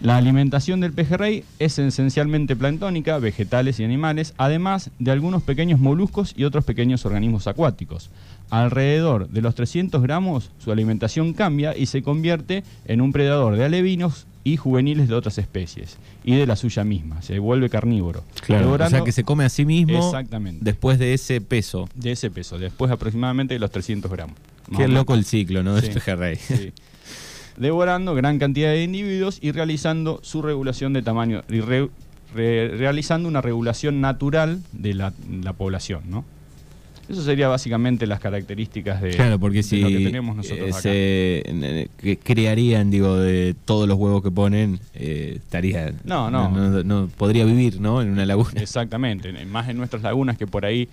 La 0.00 0.16
alimentación 0.16 0.80
del 0.80 0.92
pejerrey 0.92 1.42
es 1.58 1.76
esencialmente 1.78 2.54
planctónica, 2.54 3.18
vegetales 3.18 3.80
y 3.80 3.84
animales, 3.84 4.32
además 4.38 4.90
de 5.00 5.10
algunos 5.10 5.42
pequeños 5.42 5.80
moluscos 5.80 6.34
y 6.36 6.44
otros 6.44 6.64
pequeños 6.64 7.04
organismos 7.04 7.48
acuáticos. 7.48 8.10
Alrededor 8.48 9.28
de 9.28 9.42
los 9.42 9.56
300 9.56 10.00
gramos, 10.00 10.52
su 10.58 10.70
alimentación 10.70 11.34
cambia 11.34 11.76
y 11.76 11.86
se 11.86 12.02
convierte 12.02 12.62
en 12.84 13.00
un 13.00 13.12
predador 13.12 13.56
de 13.56 13.64
alevinos 13.64 14.26
y 14.44 14.56
juveniles 14.56 15.08
de 15.08 15.14
otras 15.14 15.36
especies, 15.36 15.98
y 16.24 16.36
de 16.36 16.46
la 16.46 16.54
suya 16.54 16.84
misma, 16.84 17.20
se 17.20 17.38
vuelve 17.40 17.68
carnívoro. 17.68 18.22
Claro. 18.46 18.72
O 18.72 18.88
sea 18.88 19.02
que 19.02 19.12
se 19.12 19.24
come 19.24 19.44
a 19.44 19.48
sí 19.48 19.66
mismo 19.66 19.98
Exactamente. 19.98 20.64
después 20.64 20.98
de 20.98 21.12
ese 21.12 21.40
peso. 21.40 21.88
de 21.96 22.12
ese 22.12 22.30
peso, 22.30 22.56
después 22.56 22.90
aproximadamente 22.90 23.54
de 23.54 23.60
los 23.60 23.70
300 23.70 24.10
gramos. 24.10 24.36
Qué 24.76 24.86
loco 24.86 25.14
el 25.14 25.24
ciclo, 25.24 25.62
¿no? 25.62 25.76
Sí. 25.76 25.86
Del 25.86 25.94
pejerrey. 25.94 26.36
Sí. 26.36 26.72
Devorando 27.58 28.14
gran 28.14 28.38
cantidad 28.38 28.70
de 28.70 28.84
individuos 28.84 29.38
y 29.42 29.52
realizando 29.52 30.20
su 30.22 30.42
regulación 30.42 30.92
de 30.92 31.02
tamaño, 31.02 31.42
y 31.48 31.60
re- 31.60 31.88
re- 32.34 32.68
realizando 32.76 33.28
una 33.28 33.40
regulación 33.40 34.00
natural 34.00 34.60
de 34.72 34.94
la, 34.94 35.12
la 35.42 35.52
población, 35.52 36.02
¿no? 36.08 36.24
Eso 37.08 37.22
sería 37.22 37.48
básicamente 37.48 38.06
las 38.06 38.20
características 38.20 39.00
de, 39.00 39.10
Claro, 39.12 39.38
porque 39.38 39.58
de 39.58 39.62
si 39.62 39.80
lo 39.80 39.88
que 39.88 40.00
tenemos 40.00 40.36
nosotros 40.36 40.68
eh, 40.68 40.70
acá. 40.70 40.80
se 40.82 41.88
que 42.02 42.18
criarían, 42.18 42.90
digo, 42.90 43.16
de 43.16 43.54
todos 43.64 43.88
los 43.88 43.96
huevos 43.96 44.22
que 44.22 44.30
ponen, 44.30 44.78
eh, 44.94 45.34
estaría. 45.36 45.94
No, 46.04 46.30
no. 46.30 46.50
no. 46.50 46.84
no 46.84 47.08
podría 47.16 47.46
vivir, 47.46 47.80
¿no? 47.80 48.02
En 48.02 48.10
una 48.10 48.26
laguna. 48.26 48.50
Exactamente, 48.60 49.30
en- 49.30 49.50
más 49.50 49.70
en 49.70 49.78
nuestras 49.78 50.02
lagunas 50.02 50.36
que 50.36 50.46
por 50.46 50.66
ahí 50.66 50.86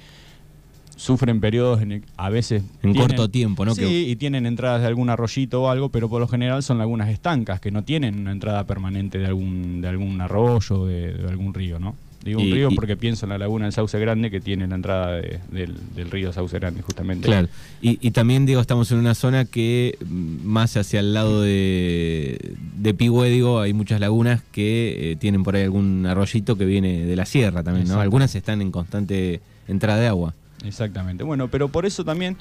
sufren 0.95 1.39
periodos 1.41 1.81
en 1.81 1.91
el- 1.91 2.03
a 2.17 2.29
veces 2.29 2.63
En 2.81 2.93
tienen- 2.93 3.07
corto 3.09 3.29
tiempo, 3.29 3.65
¿no? 3.65 3.75
Sí, 3.75 3.81
Que- 3.81 4.01
y 4.01 4.15
tienen 4.15 4.45
entradas 4.45 4.81
de 4.81 4.87
algún 4.87 5.09
arroyito 5.09 5.63
o 5.63 5.69
algo, 5.69 5.89
pero 5.89 6.09
por 6.09 6.19
lo 6.21 6.27
general 6.27 6.63
son 6.63 6.77
lagunas 6.77 7.09
estancas 7.09 7.59
que 7.59 7.71
no 7.71 7.83
tienen 7.83 8.19
una 8.19 8.31
entrada 8.31 8.65
permanente 8.65 9.17
de 9.17 9.25
algún 9.25 9.81
de 9.81 9.87
algún 9.87 10.21
arroyo, 10.21 10.85
de, 10.85 11.13
de 11.13 11.27
algún 11.27 11.53
río, 11.53 11.79
¿no? 11.79 11.95
Digo 12.23 12.39
un 12.41 12.47
Y- 12.47 12.53
río 12.53 12.69
y- 12.71 12.75
porque 12.75 12.97
pienso 12.97 13.27
en 13.27 13.29
la 13.31 13.37
laguna 13.37 13.65
del 13.65 13.73
Sauce 13.73 13.99
Grande 13.99 14.31
que 14.31 14.41
tiene 14.41 14.65
la 14.67 14.73
entrada 14.75 15.11
de- 15.17 15.41
del, 15.51 15.75
del 15.95 16.09
río 16.09 16.33
Sauce 16.33 16.57
Grande 16.57 16.81
justamente. 16.81 17.27
Claro. 17.27 17.47
Y, 17.83 17.99
y 18.01 18.09
también, 18.11 18.47
digo, 18.47 18.61
estamos 18.61 18.91
en 18.91 18.97
una 18.97 19.13
zona 19.13 19.45
que 19.45 19.95
mm, 20.03 20.43
más 20.43 20.75
hacia 20.75 21.01
el 21.01 21.13
lado 21.13 21.41
de, 21.43 22.53
de 22.77 22.93
Pigüé, 22.95 23.29
digo, 23.29 23.59
hay 23.59 23.73
muchas 23.73 23.99
lagunas 23.99 24.41
que 24.51 25.11
eh, 25.11 25.15
tienen 25.17 25.43
por 25.43 25.55
ahí 25.55 25.63
algún 25.63 26.05
arroyito 26.07 26.57
que 26.57 26.65
viene 26.65 27.05
de 27.05 27.15
la 27.15 27.25
sierra 27.25 27.61
también, 27.63 27.87
¿no? 27.87 27.99
Algunas 27.99 28.33
están 28.33 28.61
en 28.61 28.71
constante 28.71 29.41
entrada 29.67 29.99
de 29.99 30.07
agua. 30.07 30.33
Exactamente. 30.65 31.23
Bueno, 31.23 31.47
pero 31.49 31.69
por 31.69 31.85
eso 31.85 32.03
también, 32.03 32.37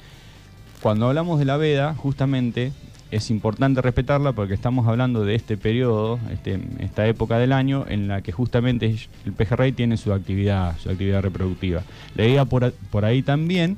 cuando 0.81 1.07
hablamos 1.07 1.39
de 1.39 1.45
la 1.45 1.57
veda, 1.57 1.93
justamente 1.95 2.71
es 3.11 3.29
importante 3.29 3.81
respetarla 3.81 4.33
porque 4.33 4.53
estamos 4.55 4.87
hablando 4.87 5.23
de 5.23 5.35
este 5.35 5.57
periodo, 5.57 6.19
este, 6.31 6.59
esta 6.79 7.07
época 7.07 7.37
del 7.37 7.53
año 7.53 7.85
en 7.87 8.07
la 8.07 8.21
que 8.21 8.31
justamente 8.31 8.95
el 9.25 9.33
pejerrey 9.33 9.71
tiene 9.71 9.95
su 9.97 10.11
actividad, 10.11 10.77
su 10.79 10.89
actividad 10.89 11.21
reproductiva. 11.21 11.83
Leía 12.15 12.45
por, 12.45 12.73
por 12.91 13.05
ahí 13.05 13.21
también 13.21 13.77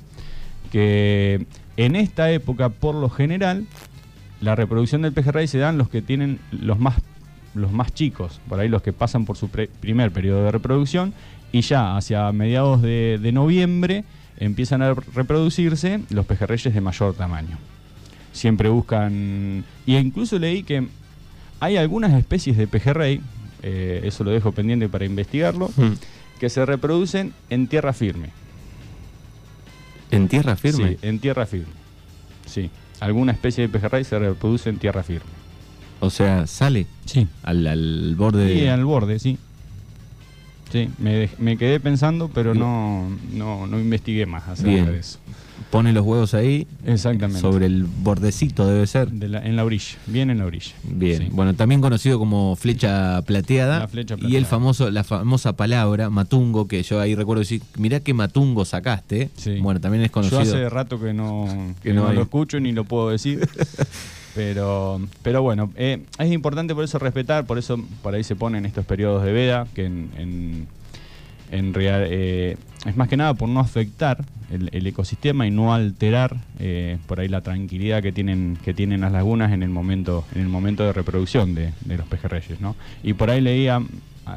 que 0.71 1.45
en 1.75 1.95
esta 1.95 2.31
época, 2.31 2.69
por 2.69 2.95
lo 2.95 3.09
general, 3.09 3.65
la 4.41 4.55
reproducción 4.55 5.01
del 5.01 5.13
pejerrey 5.13 5.47
se 5.47 5.57
dan 5.59 5.77
los 5.77 5.89
que 5.89 6.01
tienen 6.01 6.39
los 6.51 6.79
más 6.79 6.95
los 7.53 7.71
más 7.71 7.91
chicos, 7.91 8.39
por 8.47 8.59
ahí 8.59 8.69
los 8.69 8.83
que 8.83 8.93
pasan 8.93 9.25
por 9.25 9.35
su 9.35 9.49
pre- 9.49 9.67
primer 9.67 10.11
periodo 10.11 10.43
de 10.43 10.51
reproducción 10.51 11.11
y 11.51 11.61
ya 11.61 11.97
hacia 11.97 12.31
mediados 12.31 12.83
de 12.83 13.31
noviembre 13.33 14.03
empiezan 14.37 14.81
a 14.81 14.93
reproducirse 14.93 16.01
los 16.09 16.25
pejerreyes 16.25 16.73
de 16.73 16.81
mayor 16.81 17.13
tamaño. 17.15 17.57
Siempre 18.33 18.69
buscan, 18.69 19.63
y 19.85 19.95
incluso 19.95 20.37
leí 20.37 20.63
que 20.63 20.87
hay 21.59 21.77
algunas 21.77 22.13
especies 22.13 22.55
de 22.57 22.67
pejerrey, 22.67 23.21
eh, 23.63 24.01
eso 24.03 24.23
lo 24.23 24.31
dejo 24.31 24.51
pendiente 24.51 24.87
para 24.89 25.05
investigarlo, 25.05 25.71
que 26.39 26.49
se 26.49 26.65
reproducen 26.65 27.33
en 27.49 27.67
tierra 27.67 27.93
firme. 27.93 28.29
¿En 30.11 30.27
tierra 30.27 30.55
firme? 30.55 30.89
Sí, 30.91 30.97
en 31.01 31.19
tierra 31.19 31.45
firme. 31.45 31.73
Sí, 32.45 32.69
alguna 32.99 33.31
especie 33.33 33.63
de 33.63 33.69
pejerrey 33.69 34.03
se 34.03 34.17
reproduce 34.19 34.69
en 34.69 34.77
tierra 34.77 35.03
firme. 35.03 35.29
O 35.99 36.09
sea, 36.11 36.45
sale 36.47 36.85
Sí. 37.05 37.27
al, 37.43 37.65
al 37.65 38.15
borde 38.15 38.53
Sí, 38.53 38.67
al 38.67 38.85
borde, 38.85 39.19
sí. 39.19 39.37
Sí, 40.71 40.89
me, 40.97 41.29
me 41.39 41.57
quedé 41.57 41.79
pensando, 41.79 42.29
pero 42.33 42.53
no, 42.53 43.09
no, 43.33 43.67
no 43.67 43.79
investigué 43.79 44.25
más 44.25 44.47
acerca 44.47 44.71
Bien. 44.71 44.85
de 44.85 44.99
eso. 44.99 45.19
Pone 45.71 45.91
los 45.91 46.05
huevos 46.05 46.33
ahí. 46.33 46.65
Exactamente. 46.85 47.41
Sobre 47.41 47.65
el 47.65 47.83
bordecito 47.83 48.65
debe 48.67 48.87
ser. 48.87 49.09
De 49.11 49.27
la- 49.27 49.45
en 49.45 49.57
la 49.57 49.65
orilla, 49.65 49.97
bien 50.05 50.29
en 50.29 50.37
la 50.37 50.45
orilla. 50.45 50.71
Bien, 50.83 51.23
Sí. 51.23 51.27
bueno, 51.31 51.55
también 51.55 51.81
conocido 51.81 52.19
como 52.19 52.55
flecha 52.55 53.21
plateada, 53.23 53.79
La 53.79 53.87
flecha 53.89 54.13
y 54.13 54.17
plateada. 54.17 54.37
el 54.39 54.45
famoso, 54.45 54.89
la 54.91 55.03
famosa 55.03 55.53
palabra 55.57 56.09
matungo, 56.09 56.67
que 56.69 56.83
yo 56.83 57.01
ahí 57.01 57.15
recuerdo 57.15 57.41
decir, 57.41 57.61
mirá 57.77 57.99
qué 57.99 58.13
matungo 58.13 58.63
sacaste. 58.63 59.29
Sí. 59.35 59.59
Bueno, 59.59 59.81
también 59.81 60.03
es 60.03 60.09
Yo 60.09 60.13
conocido. 60.13 60.39
hace 60.41 60.69
rato 60.69 61.01
que 61.01 61.13
no, 61.13 61.45
Que 61.81 61.89
que 61.89 61.93
no 61.95 62.05
no 62.07 62.13
lo 62.13 62.21
escucho 62.21 62.59
ni 62.61 62.71
lo 62.71 62.85
puedo 62.85 63.09
decir. 63.09 63.47
pero, 64.37 65.01
pero 65.23 65.41
bueno, 65.41 65.71
eh, 65.75 66.03
es 66.19 66.31
importante 66.31 66.75
por 66.75 66.83
eso 66.83 66.99
respetar, 66.99 67.47
por 67.47 67.57
eso 67.57 67.83
por 68.03 68.13
ahí 68.13 68.23
se 68.23 68.35
ponen 68.35 68.67
estos 68.67 68.85
periodos 68.85 69.23
de 69.23 69.31
veda, 69.31 69.65
que 69.73 69.85
en, 69.85 70.67
en, 71.49 71.73
real, 71.73 72.05
eh, 72.07 72.55
es 72.85 72.95
más 72.95 73.07
que 73.07 73.17
nada 73.17 73.33
por 73.33 73.49
no 73.49 73.59
afectar 73.59 74.23
el, 74.51 74.69
el 74.73 74.85
ecosistema 74.85 75.47
y 75.47 75.51
no 75.51 75.73
alterar 75.73 76.37
eh, 76.59 76.99
por 77.07 77.19
ahí 77.19 77.27
la 77.29 77.41
tranquilidad 77.41 78.03
que 78.03 78.11
tienen, 78.11 78.59
que 78.63 78.75
tienen 78.75 79.01
las 79.01 79.11
lagunas 79.11 79.51
en 79.53 79.63
el 79.63 79.69
momento, 79.69 80.23
en 80.35 80.41
el 80.41 80.49
momento 80.49 80.83
de 80.83 80.93
reproducción 80.93 81.55
de, 81.55 81.73
de 81.83 81.97
los 81.97 82.05
pejerreyes. 82.05 82.61
¿no? 82.61 82.75
Y 83.01 83.13
por 83.13 83.31
ahí 83.31 83.41
leía, 83.41 83.81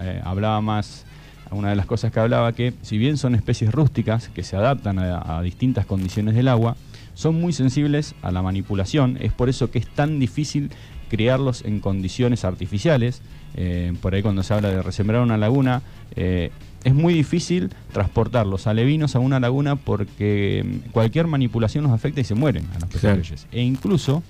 eh, 0.00 0.23
hablaba 0.25 0.62
más 0.62 1.04
una 1.50 1.69
de 1.69 1.76
las 1.76 1.85
cosas 1.85 2.11
que 2.11 2.21
hablaba 2.21 2.54
que 2.54 2.73
si 2.80 2.97
bien 2.97 3.19
son 3.19 3.35
especies 3.35 3.71
rústicas 3.71 4.30
que 4.30 4.45
se 4.45 4.57
adaptan 4.57 4.99
a 4.99 5.42
distintas 5.42 5.85
condiciones 5.85 6.37
del 6.37 6.49
agua, 6.49 6.76
son 7.21 7.39
muy 7.39 7.53
sensibles 7.53 8.15
a 8.23 8.31
la 8.33 8.41
manipulación, 8.41 9.19
es 9.21 9.31
por 9.31 9.50
eso 9.50 9.71
que 9.71 9.79
es 9.79 9.87
tan 9.87 10.19
difícil 10.19 10.71
criarlos 11.11 11.62
en 11.67 11.81
condiciones 11.81 12.47
artificiales. 12.47 13.21
Eh, 13.57 13.93
por 14.00 14.15
ahí 14.15 14.23
cuando 14.23 14.43
se 14.43 14.55
habla 14.55 14.71
de 14.71 14.81
resembrar 14.81 15.21
una 15.21 15.37
laguna, 15.37 15.83
eh, 16.17 16.50
es 16.83 16.95
muy 16.95 17.12
difícil 17.12 17.69
transportar 17.93 18.47
los 18.47 18.67
alevinos 18.67 19.17
a 19.17 19.19
una 19.19 19.39
laguna 19.39 19.77
porque 19.77 20.65
mm, 20.65 20.91
cualquier 20.93 21.27
manipulación 21.27 21.85
los 21.85 21.93
afecta 21.93 22.23
y 22.23 22.25
se 22.25 22.35
mueren 22.35 22.65
a 22.71 22.79
los 22.79 22.89
Claro. 22.89 23.17
pejerreyes. 23.19 23.47
E 23.53 23.61
incluso, 23.61 24.23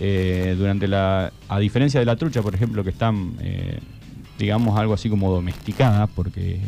eh, 0.00 0.54
durante 0.56 0.88
la, 0.88 1.32
a 1.46 1.58
diferencia 1.58 2.00
de 2.00 2.06
la 2.06 2.16
trucha, 2.16 2.40
por 2.40 2.54
ejemplo, 2.54 2.82
que 2.84 2.90
están, 2.90 3.34
digamos, 4.38 4.78
algo 4.78 4.94
así 4.94 5.10
como 5.10 5.30
domesticada, 5.30 6.06
porque 6.06 6.58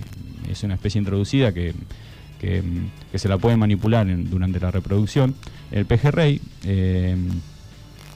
es 0.51 0.63
una 0.65 0.75
especie 0.75 0.99
introducida 0.99 1.55
que, 1.55 1.73
que, 2.43 2.63
que 3.11 3.19
se 3.19 3.29
la 3.31 3.39
puede 3.39 3.57
manipular 3.57 4.07
en- 4.11 4.29
durante 4.29 4.61
la 4.61 4.71
reproducción, 4.71 5.35
el 5.71 5.87
pejerrey, 5.87 6.43
eh, 6.65 7.17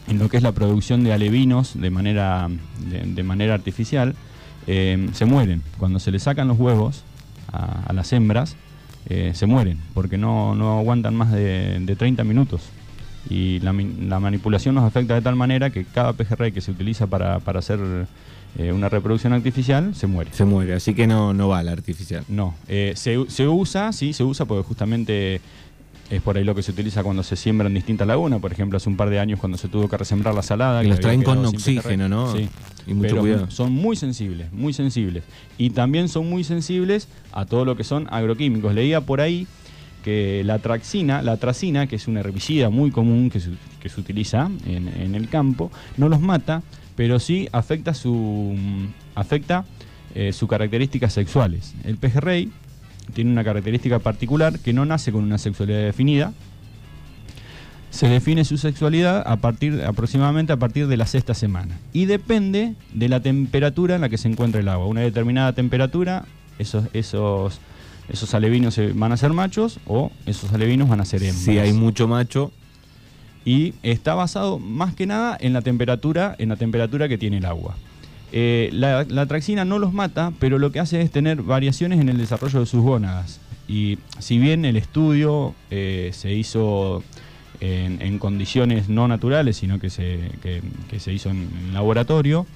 en 0.08 0.18
lo 0.18 0.28
que 0.28 0.36
es 0.36 0.42
la 0.42 0.52
producción 0.52 1.02
de 1.02 1.12
alevinos 1.14 1.72
de 1.80 1.88
manera, 1.90 2.48
de, 2.90 3.00
de 3.02 3.22
manera 3.22 3.54
artificial, 3.54 4.14
eh, 4.66 5.08
se 5.14 5.24
mueren. 5.24 5.62
Cuando 5.78 5.98
se 5.98 6.10
le 6.10 6.18
sacan 6.18 6.48
los 6.48 6.58
huevos 6.58 7.02
a, 7.52 7.82
a 7.88 7.92
las 7.94 8.12
hembras, 8.12 8.56
eh, 9.08 9.30
se 9.34 9.46
mueren, 9.46 9.78
porque 9.94 10.18
no, 10.18 10.54
no 10.54 10.78
aguantan 10.78 11.14
más 11.14 11.32
de, 11.32 11.78
de 11.80 11.96
30 11.96 12.22
minutos. 12.24 12.62
Y 13.30 13.58
la, 13.60 13.72
la 13.72 14.20
manipulación 14.20 14.74
nos 14.76 14.84
afecta 14.84 15.14
de 15.14 15.22
tal 15.22 15.34
manera 15.36 15.70
que 15.70 15.84
cada 15.84 16.12
pejerrey 16.12 16.52
que 16.52 16.60
se 16.60 16.70
utiliza 16.70 17.06
para, 17.08 17.40
para 17.40 17.58
hacer 17.60 17.78
eh, 18.58 18.72
una 18.72 18.88
reproducción 18.88 19.32
artificial 19.32 19.94
se 19.94 20.06
muere. 20.06 20.30
Se 20.32 20.44
muere, 20.44 20.74
así 20.74 20.94
que 20.94 21.06
no, 21.06 21.34
no 21.34 21.48
va 21.48 21.62
la 21.62 21.72
artificial. 21.72 22.24
No, 22.28 22.54
eh, 22.68 22.92
se, 22.96 23.18
se 23.28 23.48
usa, 23.48 23.92
sí, 23.92 24.12
se 24.12 24.24
usa 24.24 24.46
porque 24.46 24.66
justamente 24.66 25.40
es 26.10 26.22
por 26.22 26.36
ahí 26.36 26.44
lo 26.44 26.54
que 26.54 26.62
se 26.62 26.70
utiliza 26.70 27.02
cuando 27.02 27.22
se 27.22 27.36
siembran 27.36 27.74
distintas 27.74 28.06
lagunas. 28.06 28.40
Por 28.40 28.52
ejemplo, 28.52 28.76
hace 28.76 28.88
un 28.88 28.96
par 28.96 29.10
de 29.10 29.18
años 29.18 29.40
cuando 29.40 29.58
se 29.58 29.68
tuvo 29.68 29.88
que 29.88 29.96
resembrar 29.96 30.34
la 30.34 30.42
salada. 30.42 30.82
Que 30.82 30.88
los 30.88 31.00
traen 31.00 31.22
con 31.22 31.44
oxígeno. 31.44 32.08
¿no? 32.08 32.32
Sí. 32.32 32.48
Y 32.86 32.94
mucho 32.94 33.08
Pero 33.10 33.20
cuidado. 33.22 33.50
son 33.50 33.72
muy 33.72 33.96
sensibles, 33.96 34.52
muy 34.52 34.72
sensibles. 34.72 35.24
Y 35.58 35.70
también 35.70 36.08
son 36.08 36.28
muy 36.30 36.44
sensibles 36.44 37.08
a 37.32 37.44
todo 37.44 37.64
lo 37.64 37.76
que 37.76 37.84
son 37.84 38.06
agroquímicos. 38.10 38.72
Leía 38.74 39.00
por 39.00 39.20
ahí 39.20 39.46
que 40.04 40.42
la 40.44 40.60
traxina, 40.60 41.20
la 41.20 41.36
tracina, 41.36 41.88
que 41.88 41.96
es 41.96 42.06
un 42.06 42.16
herbicida 42.16 42.70
muy 42.70 42.92
común 42.92 43.28
que 43.28 43.40
se, 43.40 43.50
que 43.80 43.88
se 43.88 44.00
utiliza 44.00 44.48
en, 44.64 44.86
en 44.86 45.16
el 45.16 45.28
campo, 45.28 45.72
no 45.96 46.08
los 46.08 46.20
mata, 46.20 46.62
pero 46.96 47.20
sí 47.20 47.48
afecta 47.52 47.94
su 47.94 48.56
afecta 49.14 49.64
eh, 50.14 50.32
sus 50.32 50.48
características 50.48 51.12
sexuales. 51.12 51.74
El 51.84 51.98
pejerrey 51.98 52.50
tiene 53.12 53.30
una 53.30 53.44
característica 53.44 53.98
particular 53.98 54.58
que 54.58 54.72
no 54.72 54.84
nace 54.86 55.12
con 55.12 55.22
una 55.22 55.38
sexualidad 55.38 55.80
definida. 55.80 56.32
Se 57.90 58.08
define 58.08 58.44
su 58.44 58.58
sexualidad 58.58 59.22
a 59.26 59.36
partir, 59.36 59.82
aproximadamente 59.86 60.52
a 60.52 60.56
partir 60.56 60.86
de 60.86 60.96
la 60.96 61.06
sexta 61.06 61.34
semana. 61.34 61.78
Y 61.92 62.06
depende 62.06 62.74
de 62.92 63.08
la 63.08 63.20
temperatura 63.20 63.94
en 63.94 64.00
la 64.00 64.08
que 64.08 64.18
se 64.18 64.28
encuentra 64.28 64.60
el 64.60 64.68
agua. 64.68 64.86
Una 64.86 65.02
determinada 65.02 65.52
temperatura, 65.52 66.24
esos, 66.58 66.86
esos, 66.92 67.60
esos 68.08 68.34
alevinos 68.34 68.78
van 68.94 69.12
a 69.12 69.16
ser 69.16 69.32
machos 69.32 69.80
o 69.86 70.10
esos 70.26 70.52
alevinos 70.52 70.88
van 70.88 71.00
a 71.00 71.04
ser 71.04 71.22
hembras. 71.22 71.44
Si 71.44 71.58
hay 71.58 71.72
mucho 71.72 72.08
macho, 72.08 72.52
y 73.46 73.74
está 73.84 74.14
basado 74.14 74.58
más 74.58 74.94
que 74.94 75.06
nada 75.06 75.38
en 75.40 75.52
la 75.52 75.62
temperatura, 75.62 76.34
en 76.38 76.48
la 76.50 76.56
temperatura 76.56 77.08
que 77.08 77.16
tiene 77.16 77.38
el 77.38 77.46
agua. 77.46 77.76
Eh, 78.32 78.70
la, 78.72 79.04
la 79.08 79.26
traxina 79.26 79.64
no 79.64 79.78
los 79.78 79.92
mata, 79.92 80.32
pero 80.40 80.58
lo 80.58 80.72
que 80.72 80.80
hace 80.80 81.00
es 81.00 81.12
tener 81.12 81.42
variaciones 81.42 82.00
en 82.00 82.08
el 82.08 82.18
desarrollo 82.18 82.58
de 82.58 82.66
sus 82.66 82.82
gónadas. 82.82 83.40
Y 83.68 83.98
si 84.18 84.38
bien 84.40 84.64
el 84.64 84.76
estudio 84.76 85.54
eh, 85.70 86.10
se 86.12 86.32
hizo 86.34 87.04
en, 87.60 88.18
condiciones 88.18 88.88
no 88.88 89.06
naturales, 89.06 89.56
sino 89.56 89.78
que 89.78 89.90
se, 89.90 90.18
que- 90.42 91.00
se 91.00 91.12
hizo 91.12 91.30
en, 91.30 91.48
laboratorio, 91.72 92.46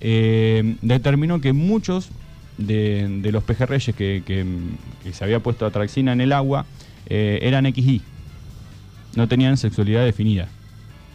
eh, 0.00 0.76
determinó 0.82 1.40
que 1.40 1.54
muchos 1.54 2.10
de, 2.58 3.20
los 3.32 3.42
pejerreyes 3.42 3.96
que, 3.96 4.22
se 5.10 5.24
había 5.24 5.40
puesto 5.40 5.64
atraxina 5.64 6.12
en 6.12 6.20
el 6.20 6.32
agua 6.32 6.66
eran 7.08 7.64
XY, 7.72 8.02
no 9.16 9.26
tenían 9.28 9.56
sexualidad 9.56 10.04
definida. 10.04 10.48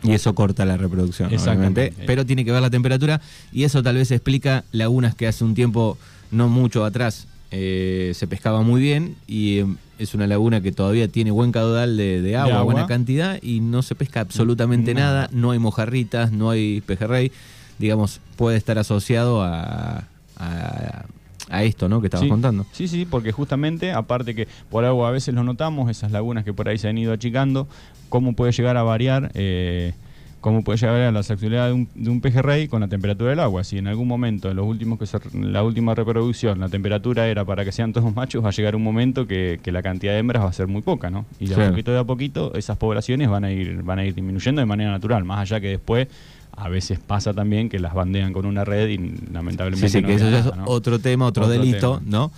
y 0.03 0.12
eso 0.13 0.34
corta 0.36 0.65
la 0.65 0.77
reproducción, 0.77 1.31
Exactamente. 1.31 1.81
obviamente. 1.81 2.03
Pero 2.08 2.25
tiene 2.25 2.43
que 2.43 2.51
ver 2.51 2.62
la 2.62 2.70
temperatura, 2.72 3.22
y 3.53 3.63
eso 3.63 3.84
tal 3.84 3.96
vez 3.96 4.10
explica 4.12 4.63
lagunas 4.72 5.13
que 5.15 5.27
hace 5.27 5.43
un 5.43 5.53
tiempo, 5.53 5.98
no 6.31 6.50
mucho 6.50 6.84
atrás, 6.86 7.27
eh, 7.51 8.12
se 8.15 8.25
pescaba 8.27 8.62
muy 8.63 8.81
bien, 8.81 9.15
y 9.27 9.60
eh, 9.60 9.65
es 10.00 10.15
una 10.15 10.25
laguna 10.25 10.62
que 10.62 10.72
todavía 10.72 11.08
tiene 11.08 11.29
buen 11.29 11.51
caudal 11.51 11.98
de, 11.98 12.22
de 12.24 12.36
agua, 12.36 12.53
agua. 12.62 12.74
buena 12.74 12.88
cantidad, 12.88 13.38
y 13.43 13.60
no 13.60 13.84
se 13.84 13.93
pesca 13.93 14.22
absolutamente 14.22 14.96
Nada. 14.96 15.13
nada, 15.27 15.29
no 15.34 15.51
hay 15.51 15.60
mojarritas, 15.60 16.31
no 16.31 16.50
hay 16.50 16.81
pejerrey, 16.81 17.31
digamos, 17.77 18.20
puede 18.38 18.58
estar 18.58 18.79
asociado 18.79 19.43
a, 19.43 20.08
a- 20.38 21.05
a 21.51 21.63
esto, 21.63 21.88
¿no? 21.89 22.01
Que 22.01 22.08
estabas 22.08 22.24
sí, 22.25 22.29
contando. 22.29 22.65
Sí, 22.72 22.88
sí, 22.88 23.05
porque 23.05 23.31
justamente, 23.31 23.91
aparte 23.91 24.34
que 24.34 24.48
por 24.70 24.86
algo 24.86 25.05
a 25.05 25.12
veces 25.12 25.34
lo 25.36 25.43
notamos, 25.43 25.89
esas 25.91 26.12
lagunas 26.12 26.43
que 26.46 26.53
por 26.53 26.67
ahí 26.70 26.77
se 26.77 26.88
han 26.88 26.98
ido 26.98 27.13
achicando, 27.13 27.67
cómo 28.10 28.34
puede 28.34 28.51
llegar 28.51 28.77
a 28.77 28.84
variar, 28.84 29.31
eh, 29.36 29.93
cómo 30.39 30.63
puede 30.63 30.79
llegar 30.79 30.96
a 31.01 31.12
la 31.12 31.22
sexualidad 31.22 31.67
de 31.67 31.74
un, 31.74 31.88
de 31.93 32.10
un 32.10 32.20
pejerrey 32.20 32.67
con 32.67 32.81
la 32.81 32.88
temperatura 32.88 33.29
del 33.29 33.39
agua. 33.41 33.63
Si 33.63 33.77
en 33.77 33.88
algún 33.88 34.08
momento, 34.08 34.50
en 34.50 34.55
los 34.58 34.65
últimos 34.65 34.98
que 34.98 35.05
se- 35.05 35.20
la 35.34 35.62
última 35.63 35.93
reproducción, 35.93 36.60
la 36.60 36.67
temperatura 36.67 37.27
era 37.27 37.46
para 37.46 37.63
que 37.63 37.72
sean 37.72 37.93
todos 37.93 38.12
machos, 38.15 38.43
va 38.43 38.50
a 38.50 38.51
llegar 38.51 38.75
un 38.75 38.81
momento 38.84 39.27
que, 39.27 39.60
que 39.62 39.72
la 39.72 39.84
cantidad 39.84 40.13
de 40.13 40.20
hembras 40.20 40.43
va 40.43 40.50
a 40.50 40.53
ser 40.53 40.65
muy 40.67 40.81
poca, 40.81 41.12
¿no? 41.12 41.25
Y 41.39 41.46
de 41.48 41.53
a 41.63 41.70
poquito 41.70 41.91
de 41.91 42.00
a 42.00 42.03
poquito 42.05 42.53
esas 42.55 42.75
poblaciones 42.77 43.29
van 43.29 43.43
a 43.46 43.51
ir, 43.51 43.84
van 43.84 44.00
a 44.00 44.05
ir 44.05 44.15
disminuyendo 44.15 44.62
de 44.62 44.65
manera 44.65 44.89
natural, 44.89 45.24
más 45.25 45.39
allá 45.41 45.60
que 45.62 45.67
después 45.67 46.08
a 46.55 46.70
veces 46.70 47.00
pasa 47.00 47.34
también 47.34 47.70
que 47.70 47.79
las 47.79 47.93
bandean 47.93 48.34
con 48.34 48.46
una 48.46 48.63
red 48.65 48.89
y 48.89 48.98
lamentablemente 49.31 49.88
Sí, 49.89 49.98
sí, 49.98 50.01
no 50.01 50.08
que 50.08 50.13
eso 50.15 50.27
es 50.27 50.46
nada, 50.46 50.55
¿no? 50.58 50.65
otro 50.65 51.00
tema, 51.00 51.25
otro, 51.25 51.46
Otro 51.46 51.53
delito, 51.60 51.98
tema. 52.00 52.12
¿no? 52.12 52.31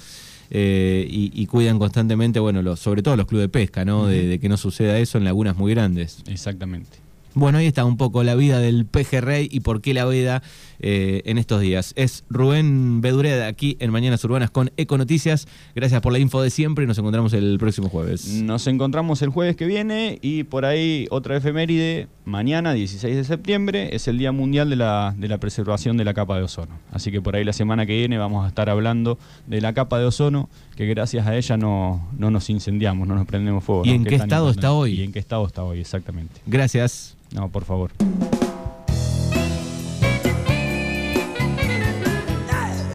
Eh, 0.50 1.08
y, 1.10 1.32
y 1.34 1.46
cuidan 1.48 1.80
constantemente, 1.80 2.40
bueno, 2.40 2.62
los, 2.62 2.80
sobre 2.80 3.02
todo 3.02 3.16
los 3.16 3.26
clubes 3.26 3.46
de 3.46 3.50
pesca, 3.50 3.86
¿no? 3.86 4.08
de 4.08 4.40
que 4.40 4.50
no 4.50 4.58
suceda 4.58 4.98
eso 5.00 5.18
en 5.18 5.24
lagunas 5.24 5.56
muy 5.58 5.74
grandes. 5.74 6.24
Exactamente. 6.28 7.00
Bueno, 7.36 7.58
ahí 7.58 7.66
está 7.66 7.84
un 7.84 7.98
poco 7.98 8.24
la 8.24 8.36
vida 8.36 8.60
del 8.60 8.86
pejerrey 8.86 9.48
y 9.52 9.62
por 9.62 9.82
qué 9.82 9.94
la 9.94 10.06
veda 10.06 10.44
eh, 10.80 11.24
en 11.26 11.38
estos 11.38 11.62
días. 11.62 11.94
Es 11.96 12.26
Rubén 12.30 13.02
Bedureda 13.02 13.48
aquí 13.48 13.76
en 13.80 13.92
Mañanas 13.92 14.24
Urbanas 14.24 14.52
con 14.52 14.72
Econoticias. 14.78 15.48
Gracias 15.76 16.00
por 16.02 16.14
la 16.14 16.20
info 16.20 16.42
de 16.42 16.52
siempre 16.52 16.84
y 16.84 16.88
nos 16.88 16.98
encontramos 16.98 17.34
el 17.34 17.58
próximo 17.58 17.90
jueves. 17.90 18.28
Nos 18.28 18.68
encontramos 18.68 19.22
el 19.24 19.30
jueves 19.30 19.56
que 19.56 19.66
viene 19.66 20.20
y 20.22 20.44
por 20.44 20.66
ahí 20.66 21.08
otra 21.10 21.38
efeméride. 21.38 22.08
Mañana, 22.26 22.74
16 22.74 23.16
de 23.16 23.24
septiembre, 23.26 23.96
es 23.96 24.08
el 24.08 24.18
Día 24.18 24.32
Mundial 24.32 24.70
de 24.70 24.78
la, 24.78 25.14
de 25.18 25.28
la 25.28 25.40
Preservación 25.40 25.98
de 25.98 26.06
la 26.06 26.14
Capa 26.14 26.38
de 26.38 26.44
Ozono. 26.44 26.80
Así 26.92 27.12
que 27.12 27.22
por 27.22 27.36
ahí 27.36 27.44
la 27.44 27.52
semana 27.52 27.86
que 27.86 27.98
viene 27.98 28.18
vamos 28.18 28.46
a 28.46 28.48
estar 28.48 28.70
hablando 28.70 29.18
de 29.48 29.60
la 29.60 29.74
capa 29.74 30.00
de 30.00 30.06
ozono, 30.06 30.50
que 30.76 30.86
gracias 30.88 31.28
a 31.28 31.36
ella 31.36 31.58
no, 31.58 32.08
no 32.18 32.32
nos 32.32 32.50
incendiamos, 32.50 33.08
no 33.08 33.16
nos 33.16 33.28
prendemos 33.28 33.64
fuego. 33.64 33.84
¿Y 33.86 33.90
¿no? 33.90 33.96
en 33.96 34.04
qué 34.06 34.16
estado 34.16 34.50
está 34.50 34.72
hoy? 34.72 35.00
¿Y 35.00 35.04
en 35.04 35.12
qué 35.12 35.20
estado 35.20 35.46
está 35.46 35.64
hoy? 35.64 35.80
Exactamente. 35.80 36.42
Gracias. 36.46 37.16
No, 37.32 37.50
por 37.50 37.66
favor. 37.66 37.92